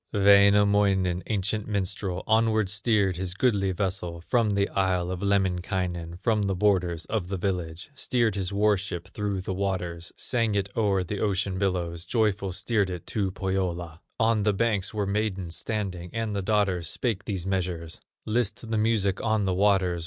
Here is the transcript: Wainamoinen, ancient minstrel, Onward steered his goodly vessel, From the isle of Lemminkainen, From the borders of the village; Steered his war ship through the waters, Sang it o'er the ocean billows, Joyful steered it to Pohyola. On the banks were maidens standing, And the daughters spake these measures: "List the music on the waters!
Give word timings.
Wainamoinen, 0.13 1.21
ancient 1.27 1.67
minstrel, 1.67 2.23
Onward 2.25 2.69
steered 2.69 3.17
his 3.17 3.35
goodly 3.35 3.71
vessel, 3.71 4.23
From 4.27 4.49
the 4.55 4.67
isle 4.69 5.11
of 5.11 5.21
Lemminkainen, 5.21 6.17
From 6.23 6.41
the 6.41 6.55
borders 6.55 7.05
of 7.05 7.27
the 7.27 7.37
village; 7.37 7.91
Steered 7.93 8.33
his 8.33 8.51
war 8.51 8.77
ship 8.77 9.09
through 9.09 9.41
the 9.41 9.53
waters, 9.53 10.11
Sang 10.17 10.55
it 10.55 10.75
o'er 10.75 11.03
the 11.03 11.19
ocean 11.19 11.59
billows, 11.59 12.03
Joyful 12.05 12.51
steered 12.51 12.89
it 12.89 13.05
to 13.05 13.29
Pohyola. 13.29 13.99
On 14.19 14.41
the 14.41 14.53
banks 14.53 14.91
were 14.91 15.05
maidens 15.05 15.55
standing, 15.55 16.09
And 16.13 16.35
the 16.35 16.41
daughters 16.41 16.89
spake 16.89 17.25
these 17.25 17.45
measures: 17.45 17.99
"List 18.25 18.71
the 18.71 18.79
music 18.79 19.21
on 19.21 19.45
the 19.45 19.53
waters! 19.53 19.99